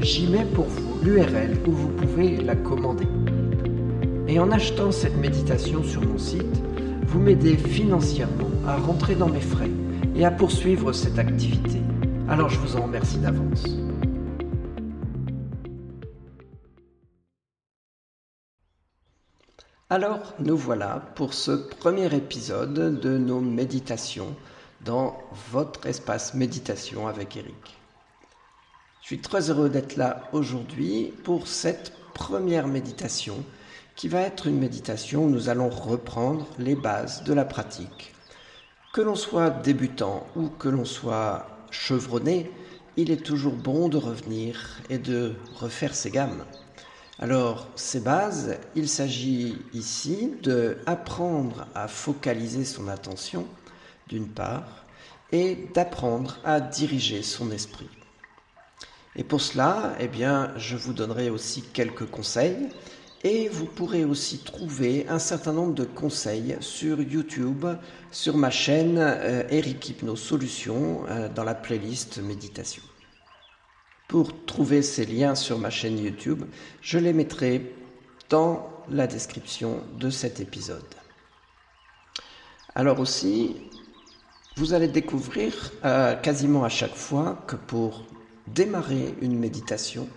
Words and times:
j'y 0.00 0.26
mets 0.26 0.44
pour 0.44 0.66
vous 0.66 0.98
l'URL 1.02 1.56
où 1.66 1.72
vous 1.72 1.88
pouvez 1.88 2.36
la 2.36 2.56
commander. 2.56 3.06
Et 4.28 4.38
en 4.38 4.50
achetant 4.50 4.90
cette 4.90 5.16
méditation 5.16 5.82
sur 5.82 6.02
mon 6.02 6.18
site, 6.18 6.62
vous 7.06 7.20
m'aidez 7.20 7.56
financièrement 7.56 8.50
à 8.66 8.76
rentrer 8.76 9.14
dans 9.14 9.28
mes 9.28 9.40
frais 9.40 9.70
et 10.14 10.24
à 10.24 10.30
poursuivre 10.30 10.92
cette 10.92 11.18
activité. 11.18 11.80
Alors 12.28 12.48
je 12.48 12.58
vous 12.58 12.76
en 12.76 12.82
remercie 12.82 13.18
d'avance. 13.18 13.64
Alors 19.88 20.34
nous 20.40 20.56
voilà 20.56 21.12
pour 21.14 21.32
ce 21.32 21.52
premier 21.52 22.12
épisode 22.12 22.98
de 23.00 23.18
nos 23.18 23.40
méditations 23.40 24.34
dans 24.84 25.16
votre 25.52 25.86
espace 25.86 26.34
méditation 26.34 27.06
avec 27.06 27.36
Eric. 27.36 27.76
Je 29.06 29.14
suis 29.14 29.22
très 29.22 29.50
heureux 29.50 29.68
d'être 29.68 29.94
là 29.94 30.28
aujourd'hui 30.32 31.12
pour 31.22 31.46
cette 31.46 31.92
première 32.12 32.66
méditation 32.66 33.36
qui 33.94 34.08
va 34.08 34.22
être 34.22 34.48
une 34.48 34.58
méditation 34.58 35.26
où 35.26 35.30
nous 35.30 35.48
allons 35.48 35.68
reprendre 35.68 36.48
les 36.58 36.74
bases 36.74 37.22
de 37.22 37.32
la 37.32 37.44
pratique. 37.44 38.16
Que 38.92 39.00
l'on 39.00 39.14
soit 39.14 39.50
débutant 39.50 40.26
ou 40.34 40.48
que 40.48 40.68
l'on 40.68 40.84
soit 40.84 41.46
chevronné, 41.70 42.50
il 42.96 43.12
est 43.12 43.24
toujours 43.24 43.52
bon 43.52 43.88
de 43.88 43.96
revenir 43.96 44.80
et 44.90 44.98
de 44.98 45.36
refaire 45.54 45.94
ses 45.94 46.10
gammes. 46.10 46.44
Alors, 47.20 47.68
ces 47.76 48.00
bases, 48.00 48.58
il 48.74 48.88
s'agit 48.88 49.56
ici 49.72 50.32
de 50.42 50.78
apprendre 50.84 51.68
à 51.76 51.86
focaliser 51.86 52.64
son 52.64 52.88
attention, 52.88 53.46
d'une 54.08 54.26
part, 54.26 54.84
et 55.30 55.68
d'apprendre 55.74 56.40
à 56.42 56.60
diriger 56.60 57.22
son 57.22 57.52
esprit. 57.52 57.88
Et 59.16 59.24
pour 59.24 59.40
cela, 59.40 59.94
eh 59.98 60.08
bien, 60.08 60.52
je 60.58 60.76
vous 60.76 60.92
donnerai 60.92 61.30
aussi 61.30 61.62
quelques 61.62 62.04
conseils 62.06 62.68
et 63.24 63.48
vous 63.48 63.64
pourrez 63.64 64.04
aussi 64.04 64.38
trouver 64.38 65.06
un 65.08 65.18
certain 65.18 65.54
nombre 65.54 65.74
de 65.74 65.84
conseils 65.84 66.56
sur 66.60 67.00
YouTube, 67.00 67.64
sur 68.10 68.36
ma 68.36 68.50
chaîne 68.50 68.98
euh, 68.98 69.42
Eric 69.48 69.88
Hypno 69.88 70.16
Solutions 70.16 71.04
euh, 71.08 71.30
dans 71.30 71.44
la 71.44 71.54
playlist 71.54 72.18
méditation. 72.18 72.82
Pour 74.06 74.44
trouver 74.44 74.82
ces 74.82 75.06
liens 75.06 75.34
sur 75.34 75.58
ma 75.58 75.70
chaîne 75.70 75.98
YouTube, 75.98 76.44
je 76.82 76.98
les 76.98 77.14
mettrai 77.14 77.74
dans 78.28 78.68
la 78.90 79.06
description 79.06 79.82
de 79.98 80.10
cet 80.10 80.40
épisode. 80.40 80.94
Alors 82.74 83.00
aussi, 83.00 83.56
vous 84.56 84.74
allez 84.74 84.88
découvrir 84.88 85.72
euh, 85.86 86.14
quasiment 86.16 86.64
à 86.64 86.68
chaque 86.68 86.94
fois 86.94 87.42
que 87.46 87.56
pour 87.56 88.04
démarrer 88.48 89.14
une 89.20 89.38
méditation, 89.38 90.08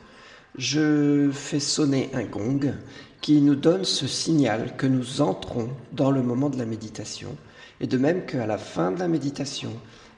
je 0.57 1.29
fais 1.31 1.59
sonner 1.59 2.09
un 2.13 2.23
gong 2.23 2.73
qui 3.21 3.41
nous 3.41 3.55
donne 3.55 3.83
ce 3.83 4.07
signal 4.07 4.75
que 4.77 4.87
nous 4.87 5.21
entrons 5.21 5.69
dans 5.91 6.11
le 6.11 6.21
moment 6.21 6.49
de 6.49 6.57
la 6.57 6.65
méditation. 6.65 7.35
Et 7.81 7.87
de 7.87 7.97
même 7.97 8.25
qu'à 8.25 8.45
la 8.45 8.57
fin 8.57 8.91
de 8.91 8.99
la 8.99 9.07
méditation, 9.07 9.71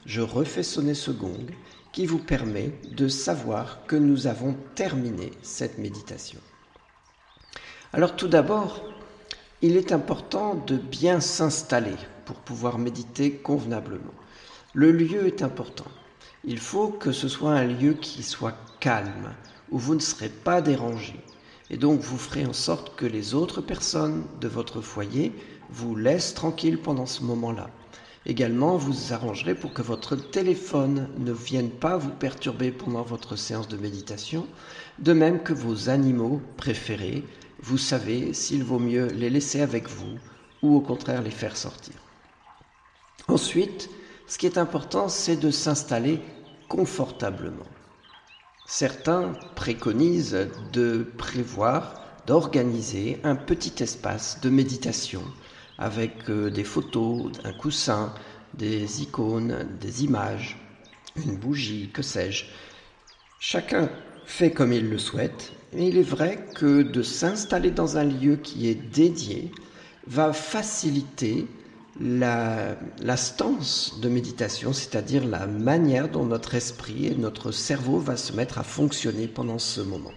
je 0.06 0.20
refais 0.20 0.62
sonner 0.62 0.94
ce 0.94 1.10
gong 1.10 1.46
qui 1.92 2.06
vous 2.06 2.18
permet 2.18 2.72
de 2.90 3.08
savoir 3.08 3.86
que 3.86 3.96
nous 3.96 4.26
avons 4.26 4.56
terminé 4.74 5.30
cette 5.42 5.78
méditation. 5.78 6.40
Alors 7.92 8.16
tout 8.16 8.28
d'abord, 8.28 8.82
il 9.60 9.76
est 9.76 9.92
important 9.92 10.54
de 10.54 10.76
bien 10.76 11.20
s'installer 11.20 11.96
pour 12.24 12.36
pouvoir 12.36 12.78
méditer 12.78 13.32
convenablement. 13.32 14.14
Le 14.72 14.90
lieu 14.90 15.26
est 15.26 15.42
important. 15.42 15.86
Il 16.44 16.58
faut 16.58 16.88
que 16.88 17.12
ce 17.12 17.28
soit 17.28 17.52
un 17.52 17.66
lieu 17.66 17.94
qui 17.94 18.24
soit 18.24 18.56
calme, 18.80 19.32
où 19.70 19.78
vous 19.78 19.94
ne 19.94 20.00
serez 20.00 20.28
pas 20.28 20.60
dérangé. 20.60 21.14
Et 21.70 21.76
donc 21.76 22.00
vous 22.00 22.18
ferez 22.18 22.44
en 22.44 22.52
sorte 22.52 22.96
que 22.96 23.06
les 23.06 23.34
autres 23.34 23.60
personnes 23.60 24.24
de 24.40 24.48
votre 24.48 24.80
foyer 24.80 25.32
vous 25.70 25.94
laissent 25.94 26.34
tranquille 26.34 26.78
pendant 26.78 27.06
ce 27.06 27.22
moment-là. 27.22 27.70
Également, 28.26 28.76
vous 28.76 29.12
arrangerez 29.12 29.54
pour 29.54 29.72
que 29.72 29.82
votre 29.82 30.16
téléphone 30.16 31.08
ne 31.18 31.32
vienne 31.32 31.70
pas 31.70 31.96
vous 31.96 32.10
perturber 32.10 32.70
pendant 32.70 33.02
votre 33.02 33.36
séance 33.36 33.68
de 33.68 33.76
méditation, 33.76 34.46
de 34.98 35.12
même 35.12 35.42
que 35.42 35.52
vos 35.52 35.88
animaux 35.88 36.40
préférés, 36.56 37.24
vous 37.60 37.78
savez 37.78 38.32
s'il 38.32 38.64
vaut 38.64 38.78
mieux 38.78 39.06
les 39.06 39.30
laisser 39.30 39.60
avec 39.60 39.88
vous 39.88 40.18
ou 40.62 40.76
au 40.76 40.80
contraire 40.80 41.22
les 41.22 41.30
faire 41.30 41.56
sortir. 41.56 41.94
Ensuite, 43.28 43.88
ce 44.32 44.38
qui 44.38 44.46
est 44.46 44.56
important, 44.56 45.10
c'est 45.10 45.36
de 45.36 45.50
s'installer 45.50 46.18
confortablement. 46.66 47.66
Certains 48.64 49.34
préconisent 49.56 50.48
de 50.72 51.06
prévoir, 51.18 52.00
d'organiser 52.26 53.20
un 53.24 53.36
petit 53.36 53.82
espace 53.82 54.40
de 54.40 54.48
méditation 54.48 55.22
avec 55.76 56.30
euh, 56.30 56.48
des 56.48 56.64
photos, 56.64 57.30
un 57.44 57.52
coussin, 57.52 58.14
des 58.54 59.02
icônes, 59.02 59.68
des 59.78 60.02
images, 60.02 60.56
une 61.16 61.36
bougie, 61.36 61.90
que 61.92 62.00
sais-je. 62.00 62.46
Chacun 63.38 63.90
fait 64.24 64.50
comme 64.50 64.72
il 64.72 64.88
le 64.88 64.96
souhaite, 64.96 65.52
et 65.74 65.88
il 65.88 65.98
est 65.98 66.00
vrai 66.00 66.42
que 66.54 66.80
de 66.80 67.02
s'installer 67.02 67.70
dans 67.70 67.98
un 67.98 68.04
lieu 68.04 68.36
qui 68.36 68.66
est 68.66 68.76
dédié 68.94 69.52
va 70.06 70.32
faciliter 70.32 71.48
la, 72.00 72.76
stance 73.16 74.00
de 74.00 74.08
méditation, 74.08 74.72
c'est-à-dire 74.72 75.26
la 75.26 75.46
manière 75.46 76.08
dont 76.08 76.24
notre 76.24 76.54
esprit 76.54 77.06
et 77.06 77.14
notre 77.14 77.52
cerveau 77.52 77.98
va 77.98 78.16
se 78.16 78.32
mettre 78.32 78.58
à 78.58 78.62
fonctionner 78.62 79.28
pendant 79.28 79.58
ce 79.58 79.80
moment. 79.80 80.12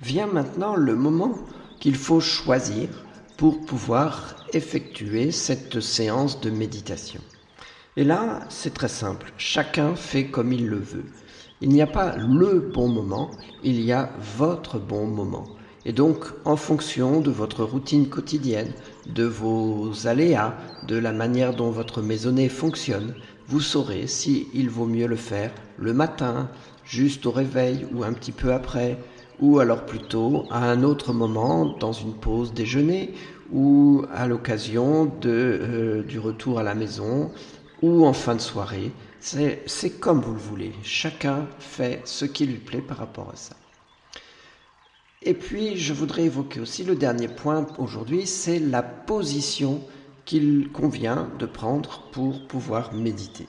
Vient 0.00 0.26
maintenant 0.26 0.74
le 0.74 0.96
moment 0.96 1.38
qu'il 1.80 1.96
faut 1.96 2.20
choisir 2.20 2.88
pour 3.36 3.64
pouvoir 3.64 4.36
effectuer 4.52 5.30
cette 5.30 5.80
séance 5.80 6.40
de 6.40 6.50
méditation. 6.50 7.20
Et 7.96 8.04
là, 8.04 8.40
c'est 8.48 8.74
très 8.74 8.88
simple, 8.88 9.32
chacun 9.38 9.94
fait 9.94 10.26
comme 10.26 10.52
il 10.52 10.66
le 10.66 10.78
veut. 10.78 11.06
Il 11.60 11.68
n'y 11.68 11.82
a 11.82 11.86
pas 11.86 12.16
le 12.16 12.58
bon 12.60 12.88
moment, 12.88 13.30
il 13.62 13.80
y 13.80 13.92
a 13.92 14.10
votre 14.36 14.78
bon 14.78 15.06
moment. 15.06 15.46
Et 15.86 15.92
donc, 15.92 16.24
en 16.44 16.56
fonction 16.56 17.20
de 17.20 17.30
votre 17.30 17.62
routine 17.62 18.08
quotidienne, 18.08 18.72
de 19.06 19.24
vos 19.24 20.06
aléas, 20.06 20.54
de 20.88 20.96
la 20.96 21.12
manière 21.12 21.54
dont 21.54 21.70
votre 21.70 22.00
maisonnée 22.00 22.48
fonctionne, 22.48 23.14
vous 23.48 23.60
saurez 23.60 24.06
si 24.06 24.48
il 24.54 24.70
vaut 24.70 24.86
mieux 24.86 25.06
le 25.06 25.16
faire 25.16 25.52
le 25.76 25.92
matin, 25.92 26.48
juste 26.84 27.26
au 27.26 27.30
réveil 27.30 27.86
ou 27.92 28.02
un 28.02 28.14
petit 28.14 28.32
peu 28.32 28.52
après, 28.52 28.98
ou 29.40 29.58
alors 29.58 29.84
plutôt 29.84 30.46
à 30.50 30.70
un 30.70 30.82
autre 30.84 31.12
moment, 31.12 31.66
dans 31.66 31.92
une 31.92 32.14
pause 32.14 32.54
déjeuner, 32.54 33.14
ou 33.52 34.04
à 34.14 34.26
l'occasion 34.26 35.12
euh, 35.26 36.02
du 36.02 36.18
retour 36.18 36.58
à 36.58 36.62
la 36.62 36.74
maison, 36.74 37.30
ou 37.82 38.06
en 38.06 38.14
fin 38.14 38.34
de 38.34 38.40
soirée. 38.40 38.92
C'est 39.20 40.00
comme 40.00 40.20
vous 40.20 40.32
le 40.32 40.38
voulez. 40.38 40.72
Chacun 40.82 41.46
fait 41.58 42.00
ce 42.04 42.24
qui 42.24 42.46
lui 42.46 42.58
plaît 42.58 42.82
par 42.82 42.98
rapport 42.98 43.30
à 43.30 43.36
ça. 43.36 43.56
Et 45.26 45.32
puis, 45.32 45.78
je 45.78 45.94
voudrais 45.94 46.24
évoquer 46.24 46.60
aussi 46.60 46.84
le 46.84 46.96
dernier 46.96 47.28
point 47.28 47.66
aujourd'hui, 47.78 48.26
c'est 48.26 48.58
la 48.58 48.82
position 48.82 49.80
qu'il 50.26 50.70
convient 50.70 51.30
de 51.38 51.46
prendre 51.46 52.02
pour 52.12 52.46
pouvoir 52.46 52.92
méditer. 52.92 53.46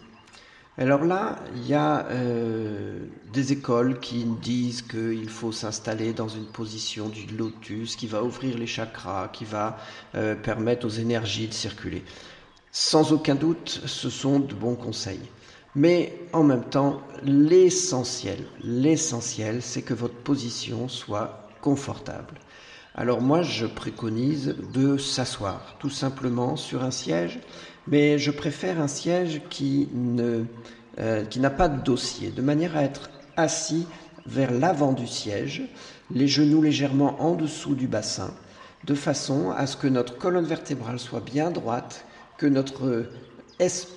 Alors 0.77 1.03
là, 1.03 1.39
il 1.55 1.67
y 1.67 1.73
a 1.73 2.05
euh, 2.07 2.99
des 3.33 3.51
écoles 3.51 3.99
qui 3.99 4.23
disent 4.23 4.83
qu'il 4.83 5.29
faut 5.29 5.51
s'installer 5.51 6.13
dans 6.13 6.29
une 6.29 6.45
position 6.45 7.09
du 7.09 7.25
lotus 7.35 7.97
qui 7.97 8.07
va 8.07 8.23
ouvrir 8.23 8.57
les 8.57 8.67
chakras, 8.67 9.27
qui 9.27 9.43
va 9.43 9.77
euh, 10.15 10.35
permettre 10.35 10.85
aux 10.85 10.89
énergies 10.89 11.47
de 11.47 11.53
circuler. 11.53 12.03
Sans 12.71 13.11
aucun 13.11 13.35
doute, 13.35 13.81
ce 13.85 14.09
sont 14.09 14.39
de 14.39 14.53
bons 14.53 14.75
conseils. 14.75 15.29
Mais 15.75 16.19
en 16.31 16.43
même 16.43 16.63
temps, 16.63 17.01
l'essentiel, 17.23 18.45
l'essentiel, 18.63 19.61
c'est 19.61 19.81
que 19.81 19.93
votre 19.93 20.15
position 20.15 20.87
soit 20.87 21.44
Alors 22.93 23.21
moi, 23.21 23.41
je 23.41 23.65
préconise 23.65 24.55
de 24.73 24.97
s'asseoir 24.97 25.75
tout 25.79 25.89
simplement 25.89 26.55
sur 26.55 26.83
un 26.83 26.91
siège, 26.91 27.39
mais 27.87 28.17
je 28.17 28.31
préfère 28.31 28.79
un 28.79 28.87
siège 28.87 29.41
qui 29.49 29.89
euh, 30.97 31.25
qui 31.25 31.41
n'a 31.41 31.49
pas 31.49 31.67
de 31.67 31.83
dossier, 31.83 32.29
de 32.29 32.41
manière 32.41 32.77
à 32.77 32.83
être 32.83 33.09
assis 33.35 33.85
vers 34.25 34.51
l'avant 34.51 34.93
du 34.93 35.07
siège, 35.07 35.63
les 36.09 36.27
genoux 36.27 36.61
légèrement 36.61 37.21
en 37.21 37.35
dessous 37.35 37.75
du 37.75 37.87
bassin, 37.87 38.33
de 38.85 38.95
façon 38.95 39.51
à 39.51 39.67
ce 39.67 39.75
que 39.75 39.87
notre 39.87 40.17
colonne 40.17 40.45
vertébrale 40.45 40.99
soit 40.99 41.19
bien 41.19 41.51
droite, 41.51 42.05
que 42.37 42.45
notre 42.45 43.07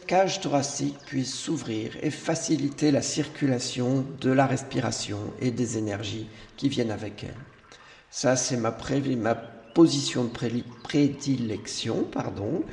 cage 0.09 0.41
thoracique 0.41 0.99
puisse 1.06 1.35
s'ouvrir 1.35 1.97
et 2.03 2.11
faciliter 2.11 2.91
la 2.91 3.03
circulation 3.03 4.05
de 4.20 4.31
la 4.31 4.47
respiration 4.47 5.19
et 5.41 5.53
des 5.53 5.79
énergies 5.79 6.26
qui 6.56 6.69
viennent 6.69 6.91
avec 6.91 7.23
elle. 7.23 7.48
Ça, 8.10 8.37
c'est 8.37 8.56
ma, 8.56 8.72
position 9.75 10.25
de 10.25 10.31
prédilection, 10.82 12.05
pardon. 12.10 12.64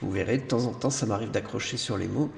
Vous 0.00 0.10
verrez, 0.10 0.38
de 0.38 0.42
temps 0.42 0.64
en 0.64 0.72
temps, 0.72 0.90
ça 0.90 1.06
m'arrive 1.06 1.30
d'accrocher 1.30 1.76
sur 1.76 1.96
les 1.96 2.08
mots. 2.08 2.30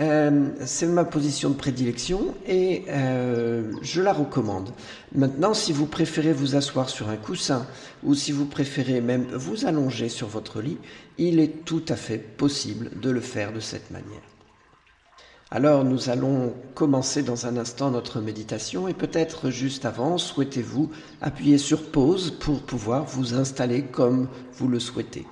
Euh, 0.00 0.48
c'est 0.64 0.86
ma 0.86 1.04
position 1.04 1.50
de 1.50 1.54
prédilection 1.54 2.34
et 2.46 2.84
euh, 2.88 3.72
je 3.82 4.00
la 4.00 4.12
recommande. 4.12 4.70
Maintenant, 5.14 5.54
si 5.54 5.72
vous 5.72 5.86
préférez 5.86 6.32
vous 6.32 6.56
asseoir 6.56 6.88
sur 6.88 7.08
un 7.08 7.16
coussin 7.16 7.66
ou 8.04 8.14
si 8.14 8.32
vous 8.32 8.46
préférez 8.46 9.00
même 9.00 9.26
vous 9.32 9.66
allonger 9.66 10.08
sur 10.08 10.28
votre 10.28 10.60
lit, 10.60 10.78
il 11.18 11.40
est 11.40 11.64
tout 11.64 11.84
à 11.88 11.96
fait 11.96 12.18
possible 12.18 12.90
de 13.00 13.10
le 13.10 13.20
faire 13.20 13.52
de 13.52 13.60
cette 13.60 13.90
manière. 13.90 14.27
Alors 15.50 15.82
nous 15.82 16.10
allons 16.10 16.54
commencer 16.74 17.22
dans 17.22 17.46
un 17.46 17.56
instant 17.56 17.90
notre 17.90 18.20
méditation 18.20 18.86
et 18.86 18.92
peut-être 18.92 19.48
juste 19.48 19.86
avant, 19.86 20.18
souhaitez-vous 20.18 20.90
appuyer 21.22 21.56
sur 21.56 21.90
pause 21.90 22.32
pour 22.38 22.60
pouvoir 22.60 23.04
vous 23.06 23.34
installer 23.34 23.82
comme 23.82 24.28
vous 24.58 24.68
le 24.68 24.78
souhaitez. 24.78 25.24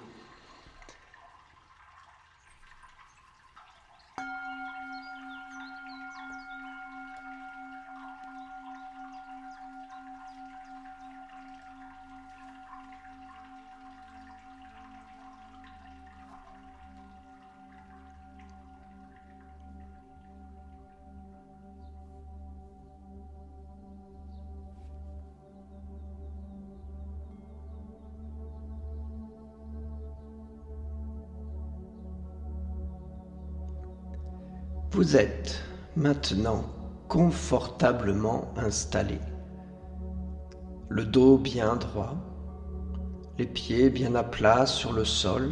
Vous 34.96 35.14
êtes 35.14 35.62
maintenant 35.94 36.64
confortablement 37.06 38.54
installé, 38.56 39.18
le 40.88 41.04
dos 41.04 41.36
bien 41.36 41.76
droit, 41.76 42.14
les 43.36 43.44
pieds 43.44 43.90
bien 43.90 44.14
à 44.14 44.24
plat 44.24 44.64
sur 44.64 44.94
le 44.94 45.04
sol, 45.04 45.50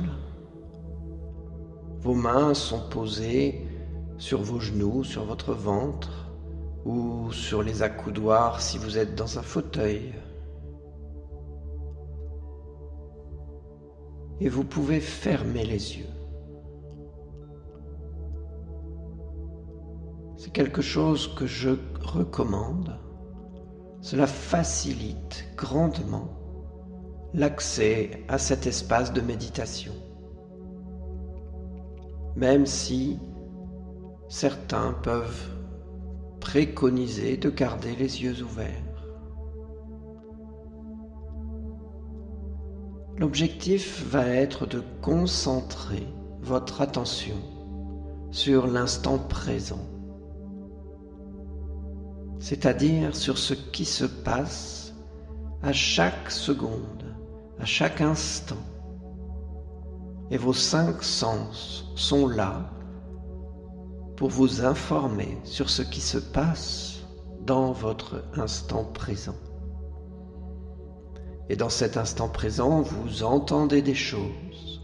vos 2.00 2.14
mains 2.14 2.54
sont 2.54 2.88
posées 2.88 3.68
sur 4.16 4.40
vos 4.40 4.60
genoux, 4.60 5.04
sur 5.04 5.24
votre 5.24 5.52
ventre 5.52 6.30
ou 6.86 7.30
sur 7.30 7.62
les 7.62 7.82
accoudoirs 7.82 8.62
si 8.62 8.78
vous 8.78 8.96
êtes 8.96 9.14
dans 9.14 9.38
un 9.38 9.42
fauteuil. 9.42 10.14
Et 14.40 14.48
vous 14.48 14.64
pouvez 14.64 15.00
fermer 15.00 15.66
les 15.66 15.98
yeux. 15.98 16.23
C'est 20.44 20.52
quelque 20.52 20.82
chose 20.82 21.34
que 21.36 21.46
je 21.46 21.70
recommande. 22.02 22.98
Cela 24.02 24.26
facilite 24.26 25.46
grandement 25.56 26.28
l'accès 27.32 28.22
à 28.28 28.36
cet 28.36 28.66
espace 28.66 29.14
de 29.14 29.22
méditation. 29.22 29.94
Même 32.36 32.66
si 32.66 33.18
certains 34.28 34.92
peuvent 34.92 35.48
préconiser 36.40 37.38
de 37.38 37.48
garder 37.48 37.96
les 37.96 38.22
yeux 38.22 38.42
ouverts. 38.42 39.06
L'objectif 43.16 44.04
va 44.10 44.26
être 44.26 44.66
de 44.66 44.82
concentrer 45.00 46.06
votre 46.42 46.82
attention 46.82 47.38
sur 48.30 48.66
l'instant 48.66 49.18
présent 49.18 49.93
c'est-à-dire 52.44 53.16
sur 53.16 53.38
ce 53.38 53.54
qui 53.54 53.86
se 53.86 54.04
passe 54.04 54.92
à 55.62 55.72
chaque 55.72 56.30
seconde, 56.30 57.16
à 57.58 57.64
chaque 57.64 58.02
instant. 58.02 58.62
Et 60.30 60.36
vos 60.36 60.52
cinq 60.52 61.02
sens 61.02 61.90
sont 61.96 62.28
là 62.28 62.70
pour 64.16 64.28
vous 64.28 64.62
informer 64.62 65.38
sur 65.44 65.70
ce 65.70 65.80
qui 65.80 66.02
se 66.02 66.18
passe 66.18 67.06
dans 67.46 67.72
votre 67.72 68.22
instant 68.36 68.84
présent. 68.84 69.36
Et 71.48 71.56
dans 71.56 71.70
cet 71.70 71.96
instant 71.96 72.28
présent, 72.28 72.82
vous 72.82 73.22
entendez 73.22 73.80
des 73.80 73.94
choses. 73.94 74.82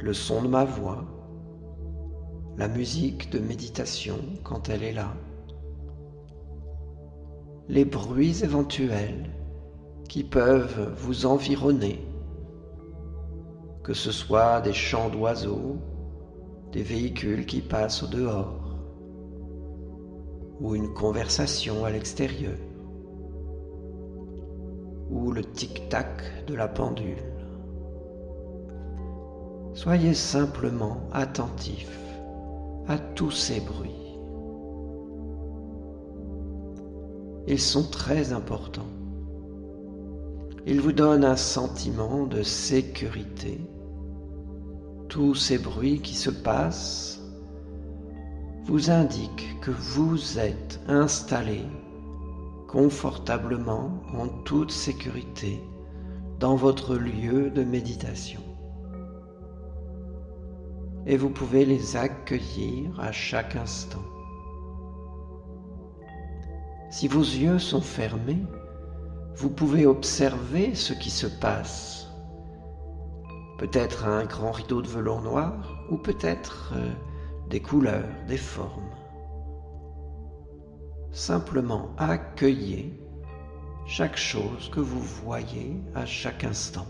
Le 0.00 0.14
son 0.14 0.42
de 0.42 0.48
ma 0.48 0.64
voix, 0.64 1.04
la 2.56 2.66
musique 2.66 3.30
de 3.30 3.38
méditation 3.38 4.18
quand 4.42 4.68
elle 4.68 4.82
est 4.82 4.92
là, 4.92 5.14
les 7.68 7.86
bruits 7.86 8.44
éventuels 8.44 9.30
qui 10.06 10.22
peuvent 10.22 10.92
vous 10.98 11.24
environner, 11.24 12.06
que 13.82 13.94
ce 13.94 14.12
soit 14.12 14.60
des 14.60 14.74
chants 14.74 15.08
d'oiseaux, 15.08 15.78
des 16.72 16.82
véhicules 16.82 17.46
qui 17.46 17.62
passent 17.62 18.02
au 18.02 18.06
dehors, 18.06 18.76
ou 20.60 20.74
une 20.74 20.92
conversation 20.92 21.86
à 21.86 21.90
l'extérieur, 21.90 22.58
ou 25.08 25.32
le 25.32 25.42
tic-tac 25.42 26.44
de 26.46 26.54
la 26.54 26.68
pendule. 26.68 27.24
Soyez 29.72 30.12
simplement 30.12 31.08
attentif 31.12 31.98
à 32.88 32.98
tous 32.98 33.30
ces 33.30 33.60
bruits. 33.60 34.03
Ils 37.46 37.60
sont 37.60 37.90
très 37.90 38.32
importants. 38.32 38.88
Ils 40.66 40.80
vous 40.80 40.92
donnent 40.92 41.26
un 41.26 41.36
sentiment 41.36 42.24
de 42.26 42.42
sécurité. 42.42 43.60
Tous 45.08 45.34
ces 45.34 45.58
bruits 45.58 46.00
qui 46.00 46.14
se 46.14 46.30
passent 46.30 47.20
vous 48.64 48.90
indiquent 48.90 49.60
que 49.60 49.70
vous 49.70 50.38
êtes 50.38 50.80
installé 50.88 51.60
confortablement 52.66 54.02
en 54.14 54.26
toute 54.44 54.70
sécurité 54.70 55.62
dans 56.40 56.56
votre 56.56 56.96
lieu 56.96 57.50
de 57.50 57.62
méditation. 57.62 58.40
Et 61.06 61.18
vous 61.18 61.28
pouvez 61.28 61.66
les 61.66 61.96
accueillir 61.96 62.98
à 62.98 63.12
chaque 63.12 63.54
instant. 63.54 64.02
Si 66.96 67.08
vos 67.08 67.22
yeux 67.22 67.58
sont 67.58 67.80
fermés, 67.80 68.46
vous 69.34 69.50
pouvez 69.50 69.84
observer 69.84 70.76
ce 70.76 70.92
qui 70.92 71.10
se 71.10 71.26
passe. 71.26 72.06
Peut-être 73.58 74.06
un 74.06 74.24
grand 74.26 74.52
rideau 74.52 74.80
de 74.80 74.86
velours 74.86 75.20
noir 75.20 75.84
ou 75.90 75.96
peut-être 75.96 76.72
euh, 76.76 76.92
des 77.50 77.58
couleurs, 77.58 78.06
des 78.28 78.36
formes. 78.36 78.94
Simplement 81.10 81.88
accueillez 81.98 82.96
chaque 83.86 84.16
chose 84.16 84.70
que 84.70 84.78
vous 84.78 85.02
voyez 85.02 85.82
à 85.96 86.06
chaque 86.06 86.44
instant, 86.44 86.86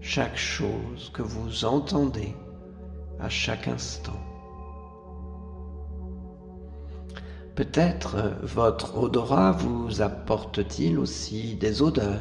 chaque 0.00 0.36
chose 0.36 1.12
que 1.14 1.22
vous 1.22 1.64
entendez 1.64 2.34
à 3.20 3.28
chaque 3.28 3.68
instant. 3.68 4.33
Peut-être 7.54 8.16
votre 8.42 8.98
odorat 8.98 9.52
vous 9.52 10.02
apporte-t-il 10.02 10.98
aussi 10.98 11.54
des 11.54 11.82
odeurs? 11.82 12.20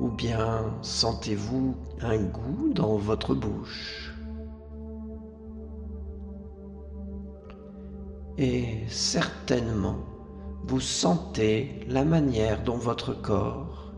Ou 0.00 0.08
bien 0.08 0.74
sentez-vous 0.82 1.76
un 2.00 2.18
goût 2.18 2.72
dans 2.74 2.96
votre 2.96 3.36
bouche? 3.36 4.12
Et 8.36 8.80
certainement, 8.88 10.00
vous 10.64 10.80
sentez 10.80 11.80
la 11.86 12.04
manière 12.04 12.64
dont 12.64 12.76
votre 12.76 13.14
corps 13.14 13.92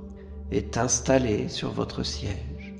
est 0.50 0.76
installé 0.76 1.48
sur 1.48 1.70
votre 1.70 2.02
siège, 2.02 2.74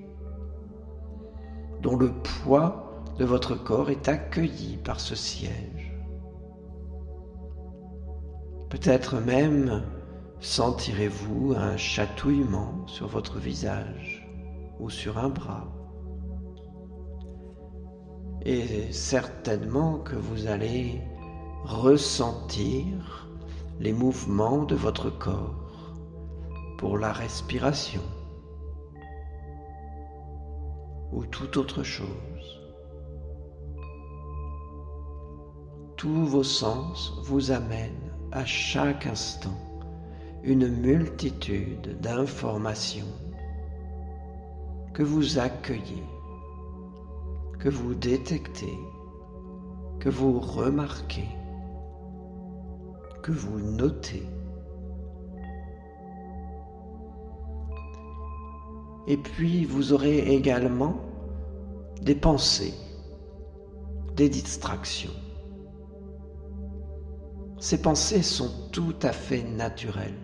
dont 1.81 1.97
le 1.97 2.13
poids 2.13 3.03
de 3.19 3.25
votre 3.25 3.57
corps 3.57 3.89
est 3.89 4.09
accueilli 4.09 4.77
par 4.77 5.01
ce 5.01 5.15
siège. 5.15 5.88
Peut-être 8.71 9.19
même 9.21 9.83
sentirez-vous 10.41 11.55
un 11.57 11.79
chatouillement 11.79 12.87
sur 12.87 13.09
votre 13.09 13.39
visage 13.39 14.29
ou 14.79 14.91
sur 14.91 15.17
un 15.17 15.31
bras. 15.31 15.67
Et 18.43 18.93
certainement 18.93 19.99
que 19.99 20.17
vous 20.17 20.47
allez 20.47 21.01
ressentir 21.65 23.29
les 23.81 23.93
mouvements 23.95 24.65
de 24.65 24.75
votre 24.75 25.11
corps 25.11 25.95
pour 26.77 26.99
la 26.99 27.13
respiration 27.13 28.03
ou 31.11 31.25
toute 31.25 31.57
autre 31.57 31.83
chose. 31.83 32.07
Tous 35.97 36.25
vos 36.27 36.45
sens 36.45 37.15
vous 37.25 37.51
amènent 37.51 38.08
à 38.33 38.45
chaque 38.45 39.07
instant 39.07 39.59
une 40.43 40.69
multitude 40.69 42.01
d'informations 42.01 43.15
que 44.95 45.03
vous 45.03 45.39
accueillez, 45.39 46.05
que 47.59 47.69
vous 47.69 47.95
détectez, 47.95 48.79
que 50.01 50.09
vous 50.09 50.39
remarquez 50.39 51.29
que 53.29 53.33
vous 53.33 53.61
notez. 53.61 54.23
Et 59.07 59.19
puis 59.19 59.67
vous 59.67 59.93
aurez 59.93 60.35
également 60.35 60.97
des 62.01 62.15
pensées, 62.15 62.73
des 64.17 64.31
distractions. 64.31 65.13
Ces 67.61 67.83
pensées 67.83 68.23
sont 68.23 68.51
tout 68.71 68.95
à 69.03 69.13
fait 69.13 69.43
naturelles. 69.43 70.15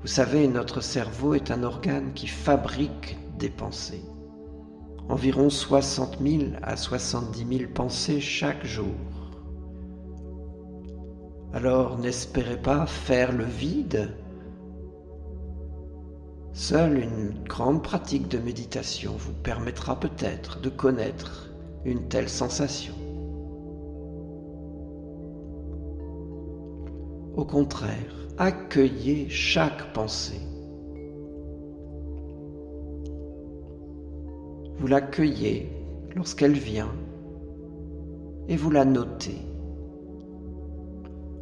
Vous 0.00 0.08
savez, 0.08 0.48
notre 0.48 0.80
cerveau 0.80 1.34
est 1.34 1.52
un 1.52 1.62
organe 1.62 2.12
qui 2.12 2.26
fabrique 2.26 3.18
des 3.38 3.50
pensées. 3.50 4.02
Environ 5.08 5.48
60 5.48 6.18
000 6.20 6.42
à 6.62 6.76
70 6.76 7.58
000 7.58 7.70
pensées 7.72 8.20
chaque 8.20 8.64
jour. 8.64 8.94
Alors 11.52 11.98
n'espérez 11.98 12.60
pas 12.60 12.86
faire 12.86 13.32
le 13.32 13.44
vide. 13.44 14.16
Seule 16.52 16.98
une 16.98 17.44
grande 17.44 17.82
pratique 17.82 18.28
de 18.28 18.38
méditation 18.38 19.14
vous 19.16 19.32
permettra 19.32 19.98
peut-être 19.98 20.60
de 20.60 20.68
connaître 20.68 21.50
une 21.84 22.08
telle 22.08 22.28
sensation. 22.28 22.94
Au 27.36 27.44
contraire, 27.44 28.28
accueillez 28.38 29.28
chaque 29.28 29.92
pensée. 29.92 30.40
Vous 34.76 34.86
l'accueillez 34.86 35.70
lorsqu'elle 36.16 36.54
vient 36.54 36.92
et 38.48 38.56
vous 38.56 38.70
la 38.70 38.84
notez. 38.84 39.38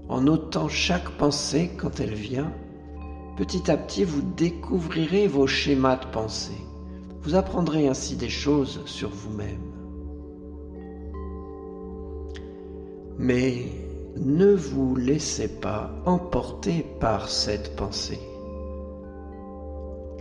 En 0.09 0.23
notant 0.23 0.69
chaque 0.69 1.11
pensée 1.13 1.71
quand 1.79 2.01
elle 2.01 2.15
vient, 2.15 2.53
petit 3.37 3.71
à 3.71 3.77
petit 3.77 4.05
vous 4.05 4.23
découvrirez 4.37 5.27
vos 5.27 5.47
schémas 5.47 5.97
de 5.97 6.07
pensée. 6.07 6.61
Vous 7.23 7.35
apprendrez 7.35 7.89
ainsi 7.89 8.17
des 8.17 8.29
choses 8.29 8.83
sur 8.85 9.11
vous-même. 9.11 9.73
Mais 13.19 13.88
ne 14.25 14.55
vous 14.55 14.97
laissez 14.97 15.49
pas 15.49 15.91
emporter 16.05 16.85
par 17.01 17.29
cette 17.29 17.77
pensée. 17.77 18.21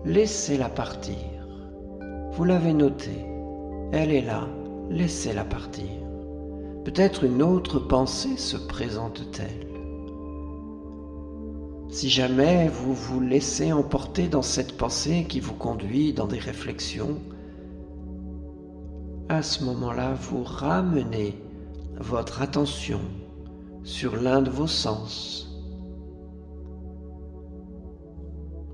Laissez-la 0.05 0.69
partir. 0.69 1.15
Vous 2.33 2.43
l'avez 2.43 2.73
notée. 2.73 3.25
Elle 3.91 4.11
est 4.11 4.21
là. 4.21 4.47
Laissez-la 4.89 5.43
partir. 5.43 5.89
Peut-être 6.85 7.23
une 7.23 7.41
autre 7.41 7.79
pensée 7.79 8.37
se 8.37 8.57
présente-t-elle. 8.57 9.67
Si 11.89 12.09
jamais 12.09 12.69
vous 12.69 12.93
vous 12.93 13.19
laissez 13.19 13.73
emporter 13.73 14.27
dans 14.27 14.41
cette 14.41 14.77
pensée 14.77 15.25
qui 15.27 15.39
vous 15.39 15.55
conduit 15.55 16.13
dans 16.13 16.27
des 16.27 16.39
réflexions, 16.39 17.17
à 19.29 19.41
ce 19.41 19.63
moment-là, 19.65 20.13
vous 20.13 20.43
ramenez 20.43 21.35
votre 21.99 22.41
attention 22.41 22.99
sur 23.87 24.17
l'un 24.17 24.41
de 24.41 24.49
vos 24.49 24.67
sens, 24.67 25.47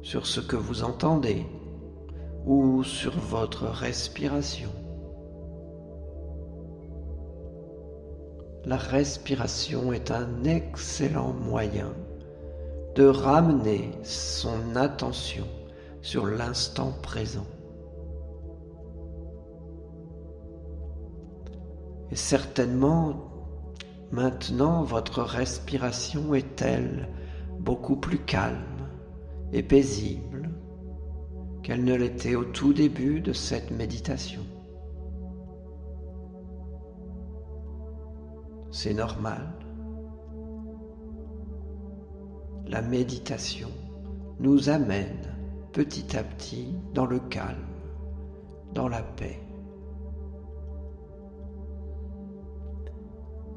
sur 0.01 0.25
ce 0.25 0.39
que 0.39 0.55
vous 0.55 0.83
entendez 0.83 1.45
ou 2.47 2.83
sur 2.83 3.11
votre 3.19 3.67
respiration. 3.67 4.71
La 8.65 8.75
respiration 8.75 9.93
est 9.93 10.09
un 10.09 10.45
excellent 10.45 11.31
moyen 11.31 11.93
de 12.95 13.05
ramener 13.05 13.91
son 14.01 14.75
attention 14.75 15.45
sur 16.01 16.25
l'instant 16.25 16.91
présent. 17.03 17.45
Et 22.09 22.15
certainement, 22.15 23.32
maintenant, 24.13 24.83
votre 24.83 25.21
respiration 25.21 26.33
est-elle 26.33 27.09
beaucoup 27.59 27.97
plus 27.97 28.19
calme 28.19 28.87
et 29.51 29.63
paisible 29.63 30.49
qu'elle 31.63 31.83
ne 31.83 31.95
l'était 31.95 32.35
au 32.35 32.45
tout 32.45 32.73
début 32.73 33.19
de 33.19 33.33
cette 33.33 33.71
méditation. 33.71 34.41
C'est 38.71 38.93
normal 38.93 39.53
la 42.73 42.81
méditation 42.81 43.69
nous 44.39 44.69
amène 44.69 45.35
petit 45.73 46.17
à 46.17 46.23
petit 46.23 46.73
dans 46.93 47.05
le 47.05 47.19
calme, 47.19 47.67
dans 48.73 48.87
la 48.87 49.03
paix. 49.03 49.42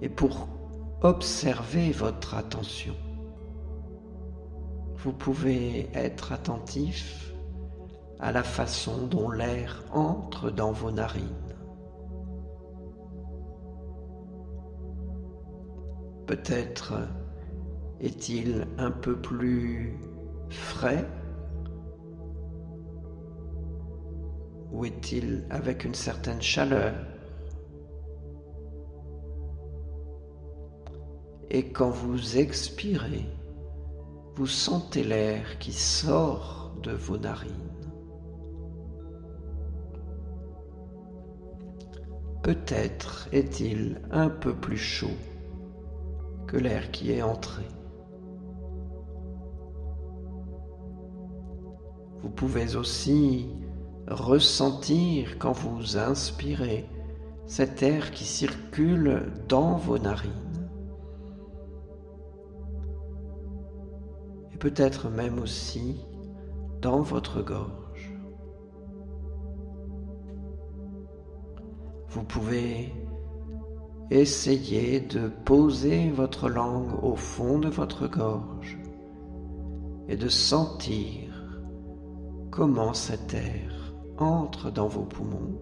Et 0.03 0.09
pour 0.09 0.49
observer 1.03 1.91
votre 1.93 2.35
attention, 2.35 2.95
vous 4.97 5.13
pouvez 5.13 5.89
être 5.95 6.33
attentif 6.33 7.33
à 8.19 8.33
la 8.33 8.43
façon 8.43 9.07
dont 9.07 9.31
l'air 9.31 9.85
entre 9.93 10.51
dans 10.51 10.73
vos 10.73 10.91
narines. 10.91 11.55
Peut-être 16.27 16.95
est-il 18.01 18.67
un 18.79 18.91
peu 18.91 19.21
plus 19.21 19.97
frais 20.51 21.07
Ou 24.73 24.85
est-il 24.85 25.47
avec 25.51 25.85
une 25.85 25.95
certaine 25.95 26.43
chaleur? 26.43 26.95
Et 31.51 31.71
quand 31.71 31.91
vous 31.91 32.39
expirez, 32.39 33.27
vous 34.35 34.47
sentez 34.47 35.05
l'air 35.05 35.59
qui 35.59 35.73
sort 35.73 36.73
de 36.83 36.93
vos 36.93 37.19
narines. 37.19 37.53
Peut-être 42.43 43.29
est-il 43.33 44.01
un 44.11 44.29
peu 44.29 44.55
plus 44.55 44.77
chaud 44.77 45.17
que 46.47 46.57
l'air 46.57 46.91
qui 46.91 47.11
est 47.11 47.23
entré. 47.23 47.65
Vous 52.23 52.31
pouvez 52.31 52.77
aussi 52.77 53.49
ressentir 54.09 55.39
quand 55.39 55.53
vous 55.53 55.97
inspirez 55.97 56.89
cet 57.47 57.83
air 57.83 58.11
qui 58.11 58.25
circule 58.25 59.33
dans 59.49 59.77
vos 59.77 59.99
narines. 59.99 60.46
Peut-être 64.59 65.11
même 65.11 65.39
aussi 65.39 66.05
dans 66.81 67.03
votre 67.03 67.43
gorge. 67.43 68.13
Vous 72.09 72.25
pouvez 72.25 72.93
essayer 74.11 75.01
de 75.01 75.29
poser 75.45 76.11
votre 76.11 76.49
langue 76.49 77.05
au 77.05 77.17
fond 77.17 77.59
de 77.59 77.69
votre 77.69 78.07
gorge 78.07 78.79
et 80.09 80.17
de 80.17 80.29
sentir 80.29 81.27
comment 82.51 82.95
cet 82.95 83.35
air 83.35 83.95
entre 84.19 84.71
dans 84.71 84.89
vos 84.89 85.05
poumons 85.05 85.61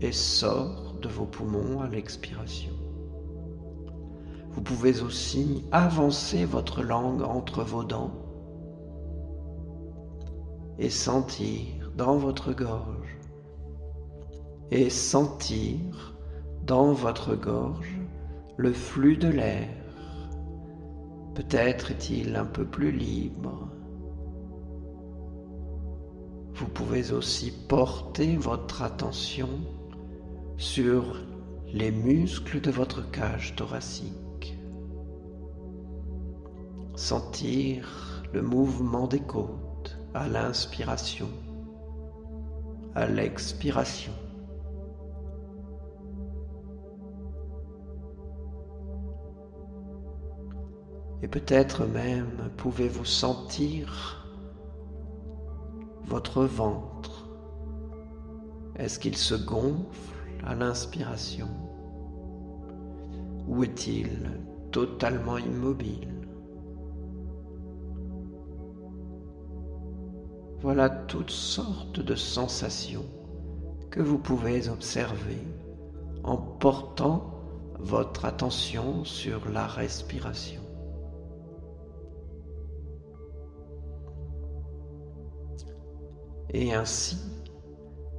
et 0.00 0.12
sort 0.12 0.96
de 1.02 1.08
vos 1.08 1.26
poumons 1.26 1.82
à 1.82 1.88
l'expiration. 1.88 2.87
Vous 4.52 4.62
pouvez 4.62 5.02
aussi 5.02 5.64
avancer 5.72 6.44
votre 6.44 6.82
langue 6.82 7.22
entre 7.22 7.62
vos 7.62 7.84
dents 7.84 8.12
et 10.78 10.90
sentir 10.90 11.92
dans 11.96 12.16
votre 12.16 12.52
gorge 12.52 13.18
et 14.70 14.90
sentir 14.90 16.14
dans 16.64 16.92
votre 16.92 17.34
gorge 17.34 17.98
le 18.56 18.72
flux 18.72 19.16
de 19.16 19.28
l'air. 19.28 19.68
Peut-être 21.34 21.90
est-il 21.92 22.36
un 22.36 22.44
peu 22.44 22.64
plus 22.64 22.92
libre. 22.92 23.68
Vous 26.54 26.66
pouvez 26.66 27.12
aussi 27.12 27.52
porter 27.68 28.36
votre 28.36 28.82
attention 28.82 29.48
sur 30.56 31.16
les 31.72 31.92
muscles 31.92 32.60
de 32.60 32.70
votre 32.70 33.08
cage 33.10 33.54
thoracique. 33.54 34.27
Sentir 36.98 38.24
le 38.32 38.42
mouvement 38.42 39.06
des 39.06 39.20
côtes 39.20 39.96
à 40.14 40.26
l'inspiration, 40.26 41.28
à 42.96 43.06
l'expiration. 43.06 44.10
Et 51.22 51.28
peut-être 51.28 51.86
même 51.86 52.50
pouvez-vous 52.56 53.04
sentir 53.04 54.26
votre 56.04 56.42
ventre. 56.42 57.28
Est-ce 58.74 58.98
qu'il 58.98 59.16
se 59.16 59.36
gonfle 59.36 60.16
à 60.44 60.56
l'inspiration 60.56 61.48
Ou 63.46 63.62
est-il 63.62 64.32
totalement 64.72 65.38
immobile? 65.38 66.17
Voilà 70.60 70.88
toutes 70.88 71.30
sortes 71.30 72.00
de 72.00 72.14
sensations 72.16 73.06
que 73.90 74.00
vous 74.00 74.18
pouvez 74.18 74.68
observer 74.68 75.38
en 76.24 76.36
portant 76.36 77.34
votre 77.78 78.24
attention 78.24 79.04
sur 79.04 79.48
la 79.48 79.66
respiration. 79.66 80.60
Et 86.50 86.74
ainsi, 86.74 87.18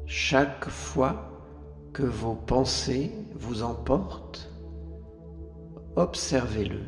chaque 0.06 0.70
fois 0.70 1.30
que 1.94 2.04
vos 2.04 2.36
pensées 2.36 3.12
vous 3.36 3.64
emportent, 3.64 4.50
observez-le 5.96 6.82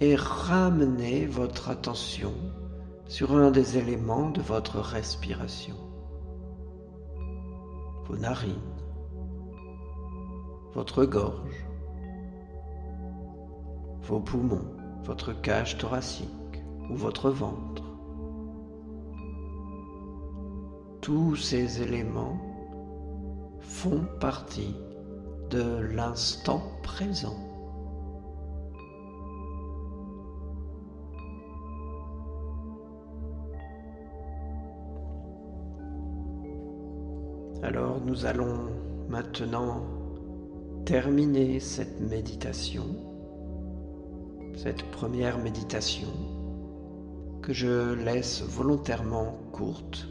et 0.00 0.14
ramenez 0.14 1.26
votre 1.26 1.70
attention 1.70 2.34
sur 3.06 3.36
un 3.36 3.50
des 3.50 3.76
éléments 3.78 4.30
de 4.30 4.40
votre 4.40 4.80
respiration. 4.80 5.76
Vos 8.06 8.16
narines, 8.16 8.54
votre 10.72 11.04
gorge, 11.04 11.66
vos 14.02 14.20
poumons, 14.20 14.74
votre 15.04 15.32
cage 15.32 15.78
thoracique 15.78 16.28
ou 16.90 16.94
votre 16.94 17.30
ventre. 17.30 17.82
Tous 21.00 21.36
ces 21.36 21.82
éléments 21.82 22.38
font 23.60 24.04
partie 24.20 24.74
de 25.50 25.80
l'instant 25.94 26.62
présent. 26.82 27.53
Alors 37.64 37.98
nous 38.04 38.26
allons 38.26 38.68
maintenant 39.08 39.86
terminer 40.84 41.60
cette 41.60 41.98
méditation, 41.98 42.84
cette 44.54 44.82
première 44.90 45.38
méditation 45.38 46.08
que 47.40 47.54
je 47.54 47.94
laisse 47.94 48.42
volontairement 48.42 49.38
courte 49.50 50.06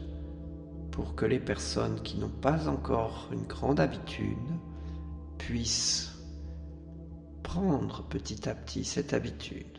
pour 0.90 1.14
que 1.14 1.26
les 1.26 1.38
personnes 1.38 2.00
qui 2.02 2.18
n'ont 2.18 2.28
pas 2.28 2.66
encore 2.68 3.28
une 3.30 3.44
grande 3.44 3.78
habitude 3.78 4.36
puissent 5.38 6.12
prendre 7.44 8.02
petit 8.08 8.48
à 8.48 8.56
petit 8.56 8.82
cette 8.82 9.12
habitude. 9.12 9.78